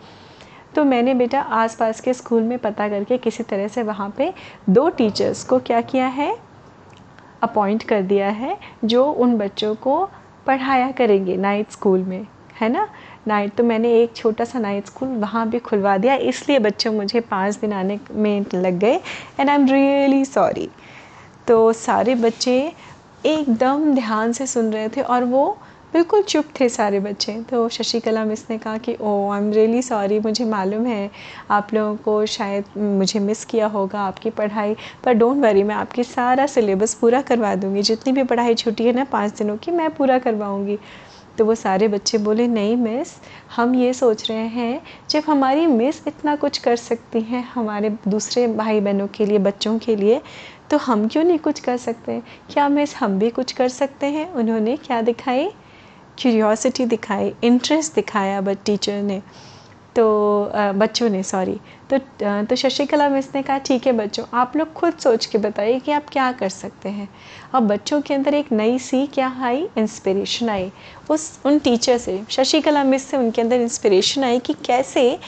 तो 0.76 0.84
मैंने, 0.86 1.14
बेटा, 1.14 1.42
आसपास 1.42 2.02
के 2.02 2.14
स्कूल 2.14 2.44
में 2.44 2.58
पता 2.60 2.90
करके 2.90 3.18
किसी 3.18 3.44
तरह 3.44 3.68
से 3.68 3.84
वहाँ 3.84 4.14
पे 4.18 4.34
दो 4.70 4.90
टीचर्स 4.90 5.44
को 5.44 5.60
क्या 5.60 5.82
किया 5.84 6.08
है, 6.10 6.36
अपॉइंट 7.44 7.84
कर 7.84 8.02
दिया 8.04 8.30
है, 8.30 8.58
जो 8.86 9.06
उन 9.06 9.38
बच्चों 9.38 9.74
को 9.76 10.06
पढ़ाया 10.48 10.92
करेंगे 10.92 11.36
नाइट 11.38 11.72
स्कूल 11.72 12.04
में। 12.04 12.26
है 12.64 12.70
ना? 12.70 12.88
नाइट 13.28 13.54
तो 13.56 13.64
मैंने 13.64 13.94
एक 14.02 14.16
छोटा 14.16 14.46
सा 14.46 14.60
नाइट 14.60 14.86
स्कूल 14.86 15.10
वहाँ 15.10 15.48
भी 15.50 15.60
खुलवा 15.62 15.98
दिया, 15.98 16.16
इसलिए 16.16 16.60
बच्चों 16.60 16.94
मुझे 16.94 17.20
पाँच 17.22 17.56
दिन 17.56 17.74
आने 17.74 18.00
में 18.12 18.46
लग 18.56 18.80
गए 18.80 18.96
and 19.40 19.50
I 19.50 19.56
am 19.56 19.68
really 19.68 20.24
sorry 20.26 20.70
तो 21.48 21.72
सारे 21.74 22.16
बच्चे 22.16 22.56
एकदम 23.26 23.94
ध्यान 23.96 24.32
से 24.34 24.48
सुन 24.48 24.72
रहे 24.74 24.90
थे 24.90 25.02
और 25.04 25.24
वो 25.26 25.46
बिल्कुल 25.94 26.22
चुप 26.24 26.46
थे 26.60 26.68
सारे 26.70 27.00
बच्चे। 27.00 27.34
तो 27.50 27.68
शशिकला 27.70 28.24
मिस 28.26 28.50
ने 28.50 28.58
कहा 28.58 28.78
कि 28.78 28.96
oh 28.96 29.30
I 29.32 29.40
am 29.40 29.52
really 29.54 29.82
sorry 29.82 30.20
मुझे 30.20 30.46
मालूम 30.46 30.86
है 30.86 31.10
आप 31.52 31.74
लोगों 31.74 31.96
को 31.96 32.26
शायद 32.26 32.78
मुझे 32.78 33.20
मिस 33.20 33.44
किया 33.46 33.68
होगा 33.68 34.02
आपकी 34.02 34.30
पढ़ाई 34.32 34.76
पर 35.04 35.14
डोंट 35.14 35.44
वरी 35.44 35.64
मैं 35.64 35.76
आपकी 35.76 36.04
सारा 36.04 36.46
सिलेबस 36.48 36.94
पूरा 36.94 37.22
करवा 37.22 37.54
दूँगी। 37.56 37.82
जितनी 37.82 38.14
भी 38.14 38.24
पढ़ाई 38.24 38.56
छुट्टी 38.56 38.86
है 38.86 38.94
ना 38.94 39.04
पाँच 39.12 39.38
दिनों 39.38 39.58
की, 39.58 39.72
मैं 39.72 39.90
पूरा 39.90 40.18
करवाऊँगी। 40.20 40.78
तो 41.38 41.46
वो 41.46 41.56
सारे 41.56 41.88
बच्चे 41.88 42.18
बोले, 42.18 42.48
नहीं 42.48 42.76
मिस 42.78 43.14
हम 43.56 43.76
ये 43.76 43.94
सोच 43.94 44.30
रहे 44.30 44.48
हैं, 44.48 44.82
जब 45.10 45.24
हमारी 45.28 45.66
मिस 45.68 46.02
इतना 46.08 46.36
कुछ 46.36 46.58
कर 46.58 46.76
सकती 46.76 47.22
हैं 47.22 47.44
हमारे 47.54 47.90
दूसरे 48.08 48.48
भाई 48.50 48.80
बहनों 48.80 49.08
के 49.08 49.26
लिए, 49.26 49.40
बच्चों 49.40 49.78
के 49.80 49.96
लिए 49.96 50.22
तो 50.70 50.78
हम 50.78 51.08
क्यों 51.08 51.24
नहीं 51.24 51.40
कुछ 51.40 51.60
कर 51.60 51.78
सकते? 51.78 52.22
क्या 52.50 52.68
मिस 52.70 52.96
हम 52.96 53.18
भी 53.20 53.30
कुछ 53.30 53.52
कर 53.52 53.68
सकते 53.70 54.06
हैं? 54.08 54.32
उन्होंने 54.32 54.76
क्या 54.78 55.02
दिखाई? 55.02 55.50
क्यूरियोसिटी 56.18 56.86
दिखाई 56.86 57.34
इंटरेस्ट 57.44 57.96
दिखाया 57.96 58.42
बट 58.42 58.58
टीचर 58.66 59.02
ने 59.02 59.22
तो 59.96 60.04
बच्चों 60.76 61.10
ने 61.10 61.22
सॉरी 61.24 61.60
तो 61.94 62.44
तो 62.46 62.56
शशिकला 62.56 63.08
मिस 63.10 63.34
ने 63.36 63.42
कहा, 63.44 63.58
ठीक 63.58 63.86
है 63.88 63.92
बच्चों, 63.94 64.26
आप 64.34 64.56
लोग 64.58 64.74
खुद 64.74 64.94
सोच 64.94 65.26
के 65.26 65.38
बताइए 65.38 65.80
कि 65.80 65.92
आप 65.92 66.06
क्या 66.12 66.32
कर 66.32 66.50
सकते 66.50 66.90
हैं। 66.90 67.08
अब 67.54 67.68
बच्चों 67.68 68.02
के 68.02 68.14
अंदर 68.14 68.34
एक 68.34 68.52
नई 68.52 68.80
सी 68.80 69.06
क्या 69.08 69.32
आई? 69.42 69.68
इंस्पिरेशन 69.78 70.50
आई। 70.50 70.72
उस, 71.10 71.40
उन 71.46 71.60
टीचर 71.60 71.98
से, 71.98 72.22
शशिकला 72.30 72.84
मिस 72.84 73.08
से 73.08 73.18
उनके 73.18 73.42
अंदर 73.42 73.62
इंस्पिरेशन 73.62 74.24
आई 74.24 74.40
कि 74.40 74.54
कैसे 74.66 75.20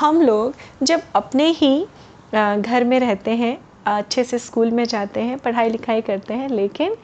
हम 0.00 0.20
लोग 0.22 0.54
जब 0.82 1.02
अपने 1.14 1.48
ही 1.50 1.86
घर 2.34 2.84
में 2.84 2.98
रहते 3.00 3.30
हैं, 3.30 3.56
अच्छे 3.86 4.24
से 4.24 4.38
स्कूल 4.38 4.70
में 4.70 4.84
जाते 4.84 5.20
हैं, 5.20 5.38
पढ़ाई 5.38 5.70
लिखाई 5.70 6.00
करते 6.00 6.34
हैं, 6.34 6.48
लेकिन 6.48 6.96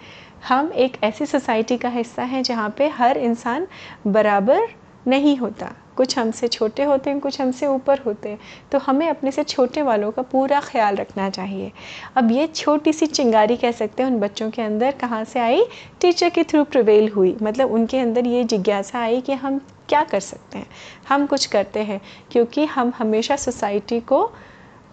हम 0.49 0.71
एक 0.73 0.97
ऐसी 1.05 1.27
सोसाइटी 1.27 1.77
का 1.77 1.89
हिस्सा 1.89 2.23
हैं 2.23 2.43
जहाँ 2.43 2.75
पे 2.79 2.89
हर 2.89 3.19
इंसान 3.19 3.67
बराबर 4.07 4.69
नहीं 5.07 5.37
होता। 5.37 5.73
कुछ 5.97 6.17
हमसे 6.19 6.49
छोटे 6.49 6.83
होते 6.83 7.11
हैं, 7.11 7.21
कुछ 7.21 7.41
हमसे 7.41 7.67
ऊपर 7.67 7.99
होते 7.99 8.29
हैं। 8.29 8.39
तो 8.73 8.79
हमें 8.79 9.09
अपने 9.09 9.31
से 9.31 9.43
छोटे 9.45 9.83
वालों 9.83 10.11
का 10.11 10.23
पूरा 10.23 10.61
ख्याल 10.61 10.97
रखना 10.97 11.29
चाहिए। 11.31 11.71
अब 12.17 12.31
ये 12.33 12.47
छोटी 12.47 12.93
सी 12.93 13.07
चिंगारी 13.07 13.57
कह 13.57 13.73
सकते 13.73 14.03
हैं, 14.03 14.11
उन 14.11 14.19
बच्चों 14.21 14.51
के 14.51 14.63
अंदर 14.63 14.93
कहाँ 14.93 15.25
से 15.25 15.41
आई? 15.41 15.65
टीचर 16.01 16.29
के 16.29 16.45
थ्रू 16.45 16.65
प्रिवेल 16.65 17.09
हुई। 17.09 17.37
मतलब 17.43 17.73
उनके 17.73 17.99
अंदर 17.99 18.27
ये 18.27 18.45
जिज्ञासा 18.45 18.99
आई 18.99 19.21
कि 19.21 19.33
हम 19.35 19.61
क्या 19.89 20.03
कर 20.03 20.21
सकते 20.21 20.59
हैं? 20.59 20.67
हम 21.09 21.27
कुछ 21.27 21.47
करते 21.47 21.81
हैं, 21.81 22.01
क्योंकि 22.33 22.65
हम 22.67 22.93
हमेशा 22.99 23.37
सोसाइटी 23.37 24.01
को 24.01 24.31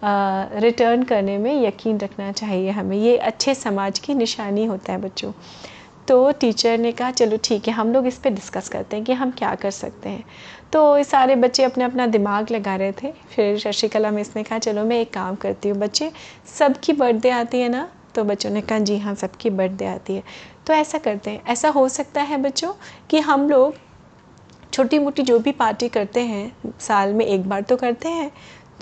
रिटर्न 0.02 1.02
करने 1.02 1.36
में 1.38 1.62
यकीन 1.62 1.98
रखना 1.98 2.32
चाहिए 2.32 2.70
हमें। 2.70 2.96
ये 2.96 3.16
अच्छे 3.18 3.54
समाज 3.54 3.98
की 3.98 4.14
निशानी 4.14 4.64
होता 4.64 4.92
है 4.92 5.00
बच्चों। 5.00 5.32
तो 6.08 6.32
टीचर 6.32 6.78
ने 6.78 6.92
कहा, 6.92 7.10
चलो 7.10 7.38
ठीक 7.44 7.68
है, 7.68 7.74
हम 7.74 7.92
लोग 7.92 8.06
इस 8.06 8.18
पर 8.18 8.30
डिस्कस 8.30 8.68
करते 8.68 8.96
हैं 8.96 9.04
कि 9.04 9.12
हम 9.12 9.30
क्या 9.30 9.54
कर 9.54 9.70
सकते 9.70 10.08
हैं. 10.08 10.24
तो 10.72 11.02
सारे 11.02 11.36
बच्चे 11.36 11.62
अपने 11.62 11.84
अपना 11.84 12.06
दिमाग 12.06 12.50
लगा 12.50 12.76
रहे 12.76 12.92
थे। 12.92 13.12
फिर 13.12 13.58
शशिकला 13.58 14.10
मिस 14.10 14.36
ने 14.36 14.42
कहा, 14.42 14.58
चलो 14.58 14.84
मैं 14.84 15.00
एक 15.00 15.12
काम 15.12 15.34
करती 15.34 15.68
हूँ 15.68 15.78
बच्चे, 15.78 16.12
सबकी 16.58 16.92
बर्थडे 16.92 17.30
आती 17.30 17.60
है 17.60 17.68
ना? 17.68 17.88
तो 18.14 18.24
बच्चों 18.24 18.50
ने 18.50 18.60
कहा, 18.60 18.78
जी 18.78 18.98
हाँ 18.98 19.14
सबकी 19.14 19.50
बर्थडे 19.50 19.86
आती 19.86 20.14
है। 20.14 20.22
तो 20.66 20.72
ऐसा 20.72 20.98
करते 20.98 21.30
हैं। 21.30 21.44
ऐसा 21.44 21.68
हो 21.68 21.88
सकता 21.88 22.22
है 22.22 22.36
बच्चों 22.36 22.72
कि 23.10 23.18
हम 23.18 23.50
लोग 23.50 23.74
छोटी 24.72 24.98
मोटी 24.98 25.22
जो 25.22 25.38
भी 25.38 25.52
पार्टी 25.52 25.88
करते 25.88 26.20
हैं, 26.20 26.56
साल 26.80 27.12
में 27.12 27.26
एक 27.26 27.48
बार 27.48 27.62
तो 27.62 27.76
करते 27.76 28.08
हैं। 28.08 28.30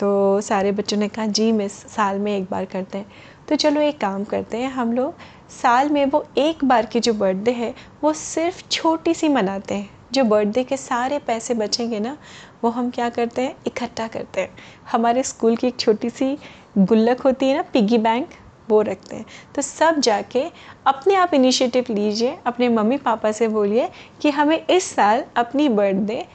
तो 0.00 0.40
सारे 0.40 0.72
बच्चों 0.72 0.96
ने 0.96 1.08
कहा, 1.08 1.26
जी 1.26 1.52
मिस 1.52 1.72
साल 1.72 2.18
में 2.18 2.36
एक 2.36 2.44
बार 2.50 2.64
करते 2.64 2.98
हैं। 2.98 3.06
तो 3.48 3.56
चलो 3.56 3.80
एक 3.80 4.00
काम 4.00 4.24
करते 4.24 4.56
हैं 4.56 4.70
हम 4.70 4.92
लोग। 4.92 5.14
साल 5.62 5.88
में 5.88 6.06
वो 6.06 6.26
एक 6.38 6.64
बार 6.64 6.86
की 6.86 7.00
जो 7.00 7.14
बर्थडे 7.14 7.50
है, 7.50 7.74
वो 8.04 8.12
सिर्फ़ 8.12 8.62
छोटी 8.70 9.14
सी 9.14 9.28
मनाते 9.28 9.74
हैं। 9.74 9.90
जो 10.12 10.24
बर्थडे 10.24 10.64
के 10.64 10.76
सारे 10.76 11.18
पैसे 11.18 11.54
बचेंगे 11.54 12.00
ना, 12.00 12.18
वो 12.64 12.70
हम 12.70 12.90
क्या 12.90 13.08
करते 13.08 13.42
हैं? 13.42 13.56
इकट्ठा 13.66 14.08
करते 14.08 14.40
हैं। 14.40 14.50
हमारे 14.92 15.22
स्कूल 15.22 15.56
की 15.56 15.66
एक 15.66 15.76
छोटी 15.76 16.10
सी 16.10 16.38
गुल्लक 16.78 17.20
होती 17.20 17.48
है 17.48 17.56
ना 17.56 17.62
पिगी 17.62 17.98
बैंक 17.98 18.28
वो 18.70 18.82
रखते 18.82 19.16
हैं। 19.16 19.26
तो 19.54 19.62
सब 19.62 20.00
जाके 20.00 20.44
अपने 20.86 21.14
आप 21.14 21.34
इनिशिएटिव 21.34 21.84
लीजिए, 21.90 22.38
अपने 22.46 22.68
मम्मी 22.68 22.96
पापा 22.96 23.32
से 23.32 23.48
बोलिए 23.48 23.88
कि 24.20 24.30
हमें 24.30 24.66
इस 24.66 24.84
साल 24.84 25.24
अपनी 25.36 25.68
बर्थडे 25.68 26.26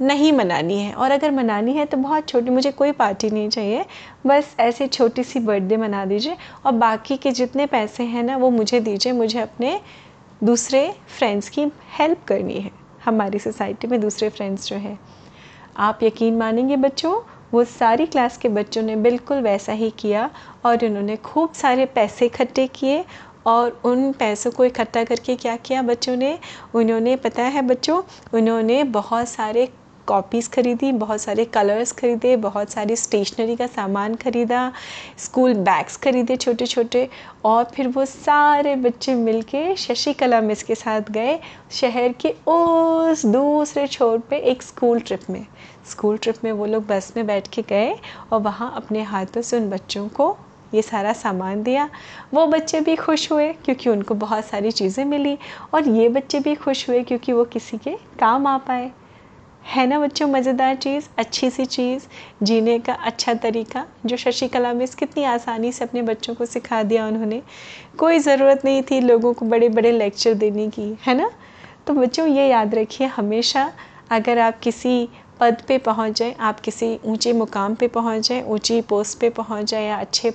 नहीं 0.00 0.32
मनानी 0.32 0.78
है। 0.78 0.92
और 0.92 1.10
अगर 1.10 1.30
मनानी 1.30 1.72
है 1.72 1.84
तो 1.84 1.96
बहुत 1.96 2.28
छोटी, 2.28 2.50
मुझे 2.50 2.70
कोई 2.70 2.92
पार्टी 2.92 3.30
नहीं 3.30 3.48
चाहिए। 3.48 3.84
बस 4.26 4.54
ऐसे 4.60 4.86
छोटी 4.86 5.24
सी 5.24 5.40
बर्थडे 5.40 5.76
मना 5.76 6.04
दीजिए 6.04 6.36
और 6.66 6.72
बाकी 6.72 7.16
के 7.16 7.30
जितने 7.30 7.66
पैसे 7.66 8.02
हैं 8.02 8.22
ना, 8.22 8.36
वो 8.36 8.50
मुझे 8.50 8.80
दीजिए। 8.80 9.12
मुझे 9.12 9.40
अपने 9.40 9.80
दूसरे 10.44 10.94
फ्रेंड्स 11.18 11.48
की 11.48 11.66
हेल्प 11.98 12.24
करनी 12.28 12.54
है। 12.54 12.70
हमारी 13.04 13.38
सोसाइटी 13.38 13.86
में 13.86 14.00
दूसरे 14.00 14.28
फ्रेंड्स 14.28 14.66
जो 14.66 14.76
हैं। 14.76 14.98
आप 15.76 16.02
यकीन 16.02 16.36
मानेंगे 16.36 16.76
बच्चों, 16.76 17.20
वो 17.52 17.64
सारी 17.64 18.06
क्लास 18.06 18.36
के 18.36 18.48
बच्चों 18.48 18.82
ने 18.82 18.96
बिल्कुल 18.96 19.38
वैसा 19.38 19.72
ही 19.72 19.90
किया 19.90 20.30
और 20.64 20.84
उन्होंने 20.84 21.16
खूब 21.16 21.52
सारे 21.52 21.86
पैसे 21.86 22.26
इकट्ठे 22.26 22.66
किए 22.66 23.04
और 23.46 23.80
उन 23.84 24.12
पैसों 24.12 24.50
को 24.50 24.64
इकट्ठा 24.64 25.04
करके 25.04 25.36
क्या 25.36 25.56
किया 25.56 25.82
बच्चों 25.82 26.16
ने? 26.16 26.38
उन्होंने, 26.74 27.16
पता 27.16 27.42
है 27.42 27.62
बच्चों, 27.62 28.02
उन्होंने 28.34 28.84
बहुत 28.84 29.28
सारे 29.28 29.68
कॉपीज़ 30.10 30.48
ख़रीदी, 30.50 30.90
बहुत 30.94 31.20
सारे 31.20 31.44
कलर्स 31.46 31.92
ख़रीदे, 31.92 32.36
बहुत 32.38 32.70
सारी 32.70 32.96
स्टेशनरी 32.96 33.56
का 33.56 33.66
सामान 33.68 34.14
ख़रीदा 34.16 34.72
स्कूल 35.18 35.54
बैग्स 35.66 35.96
ख़रीदे 35.96 36.36
छोटे 36.36 36.66
छोटे 36.66 37.08
और 37.44 37.64
फिर 37.74 37.88
वो 37.88 38.04
सारे 38.04 38.74
बच्चे 38.78 39.14
मिलके 39.14 39.76
शशिकला 39.78 40.40
मिस 40.40 40.62
के 40.62 40.74
साथ 40.74 41.10
गए 41.10 41.38
शहर 41.72 42.12
के 42.20 42.34
उस 42.48 43.24
दूसरे 43.28 43.86
छोर 43.86 44.18
पे 44.30 44.38
एक 44.50 44.62
स्कूल 44.62 45.00
ट्रिप 45.00 45.30
में। 45.30 45.46
स्कूल 45.90 46.16
ट्रिप 46.16 46.44
में 46.44 46.52
वो 46.52 46.66
लोग 46.66 46.86
बस 46.86 47.12
में 47.16 47.26
बैठ 47.26 47.48
के 47.48 47.62
गए 47.68 47.94
और 48.32 48.40
वहाँ 48.40 48.72
अपने 48.76 49.02
हाथों 49.04 49.42
से 49.42 49.56
उन 49.56 49.70
बच्चों 49.70 50.08
को 50.10 50.36
ये 50.74 50.82
सारा 50.82 51.12
सामान 51.14 51.62
दिया। 51.62 51.88
वो 52.34 52.46
बच्चे 52.46 52.80
भी 52.80 52.96
खुश 52.96 53.30
हुए 53.32 53.52
क्योंकि 53.64 53.90
उनको 53.90 54.14
बहुत 54.16 54.44
सारी 54.44 54.70
चीज़ें 54.72 55.04
मिली 55.04 55.36
और 55.74 55.88
ये 55.88 56.08
बच्चे 56.08 56.40
भी 56.40 56.54
खुश 56.56 56.88
हुए 56.88 57.02
क्योंकि 57.02 57.32
वो 57.32 57.44
किसी 57.46 57.78
के 57.78 57.96
काम 58.20 58.46
आ 58.46 58.56
पाए। 58.58 58.90
है 59.64 59.86
ना 59.86 59.98
बच्चों, 60.00 60.26
मज़ेदार 60.28 60.74
चीज़, 60.74 61.08
अच्छी 61.18 61.50
सी 61.50 61.64
चीज़, 61.64 62.06
जीने 62.42 62.78
का 62.78 62.92
अच्छा 62.92 63.34
तरीका, 63.34 63.84
जो 64.06 64.16
शशिकला 64.16 64.72
मिस 64.72 64.94
कितनी 64.94 65.24
आसानी 65.24 65.72
से 65.72 65.84
अपने 65.84 66.02
बच्चों 66.02 66.34
को 66.34 66.46
सिखा 66.46 66.82
दिया 66.82 67.06
उन्होंने। 67.06 67.40
कोई 67.98 68.18
ज़रूरत 68.18 68.64
नहीं 68.64 68.82
थी 68.82 69.00
लोगों 69.00 69.32
को 69.34 69.46
बड़े 69.46 69.68
बड़े 69.68 69.92
लेक्चर 69.92 70.34
देने 70.34 70.68
की, 70.68 70.96
है 71.06 71.14
ना? 71.14 71.30
तो 71.86 71.94
बच्चों, 71.94 72.26
ये 72.26 72.48
याद 72.48 72.74
रखिए 72.74 73.06
हमेशा, 73.06 73.72
अगर 74.10 74.38
आप 74.38 74.58
किसी 74.60 75.08
पद 75.40 75.62
पे 75.68 75.78
पहुँच 75.78 76.18
जाएँ, 76.18 76.34
आप 76.40 76.60
किसी 76.60 76.98
ऊँचे 77.04 77.32
मुकाम 77.32 77.74
पे 77.74 77.88
पहुँच 77.88 78.28
जाएँ, 78.28 78.42
ऊँची 78.42 78.80
पोस्ट 78.80 79.18
पे 79.20 79.30
पहुँच 79.30 79.70
जाएँ, 79.70 79.88
या 79.88 79.96
अच्छे, 79.96 80.32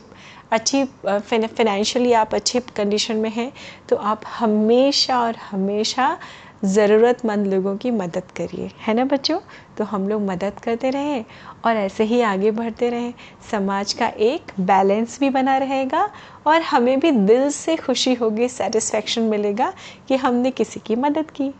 अच्छी 0.51 0.83
फाइनेंशियली 1.05 2.11
आप 2.13 2.33
अच्छे 2.35 2.59
कंडीशन 2.75 3.17
में 3.17 3.29
हैं 3.29 3.51
तो 3.89 3.95
आप 3.95 4.21
हमेशा 4.39 5.19
और 5.21 5.35
हमेशा 5.51 6.17
ज़रूरतमंद 6.65 7.47
लोगों 7.47 7.77
की 7.77 7.91
मदद 7.91 8.23
करिए। 8.37 8.71
है 8.79 8.93
ना 8.93 9.05
बच्चों? 9.05 9.39
तो 9.77 9.83
हम 9.83 10.07
लोग 10.09 10.21
मदद 10.21 10.53
करते 10.63 10.89
रहें 10.89 11.25
और 11.65 11.75
ऐसे 11.75 12.03
ही 12.03 12.21
आगे 12.21 12.51
बढ़ते 12.51 12.89
रहें। 12.89 13.13
समाज 13.51 13.93
का 13.93 14.07
एक 14.07 14.51
बैलेंस 14.59 15.19
भी 15.19 15.29
बना 15.29 15.57
रहेगा 15.57 16.09
और 16.47 16.61
हमें 16.61 16.99
भी 16.99 17.11
दिल 17.11 17.49
से 17.49 17.75
खुशी 17.75 18.13
होगी 18.13 18.47
सेटिस्फेक्शन 18.47 19.21
मिलेगा 19.21 19.73
कि 20.07 20.15
हमने 20.15 20.51
किसी 20.51 20.79
की 20.79 20.95
मदद 20.95 21.31
की। 21.31 21.53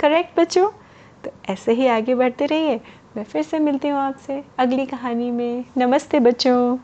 करेक्ट 0.00 0.40
बच्चों? 0.40 0.70
तो 1.24 1.30
ऐसे 1.52 1.72
ही 1.72 1.86
आगे 1.86 2.14
बढ़ते 2.14 2.46
रहिए। 2.46 2.80
मैं 3.16 3.24
फिर 3.24 3.42
से 3.42 3.58
मिलती 3.58 3.88
हूँ 3.88 3.98
आपसे 3.98 4.44
अगली 4.58 4.86
कहानी 4.86 5.30
में। 5.30 5.64
नमस्ते 5.76 6.20
बच्चों। 6.20 6.78